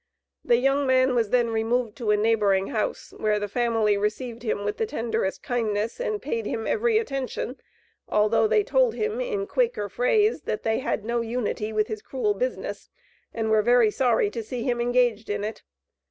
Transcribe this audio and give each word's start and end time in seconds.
The 0.43 0.57
young 0.57 0.87
man 0.87 1.13
was 1.13 1.29
then 1.29 1.51
removed 1.51 1.95
to 1.97 2.09
a 2.09 2.17
neighboring 2.17 2.69
house, 2.69 3.13
where 3.17 3.37
the 3.37 3.47
family 3.47 3.97
received 3.97 4.41
him 4.41 4.65
with 4.65 4.77
the 4.77 4.87
tenderest 4.87 5.43
kindness 5.43 5.99
and 5.99 6.19
paid 6.19 6.47
him 6.47 6.65
every 6.65 6.97
attention, 6.97 7.57
though 8.09 8.47
they 8.47 8.63
told 8.63 8.95
him 8.95 9.21
in 9.21 9.45
Quaker 9.45 9.89
phrase, 9.89 10.41
that 10.45 10.63
"they 10.63 10.79
had 10.79 11.05
no 11.05 11.21
unity 11.21 11.71
with 11.71 11.85
his 11.85 12.01
cruel 12.01 12.33
business," 12.33 12.89
and 13.31 13.51
were 13.51 13.61
very 13.61 13.91
sorry 13.91 14.31
to 14.31 14.41
see 14.41 14.63
him 14.63 14.81
engaged 14.81 15.29
in 15.29 15.43
it. 15.43 15.61